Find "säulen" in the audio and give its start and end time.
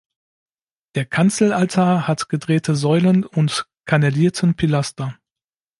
2.75-3.23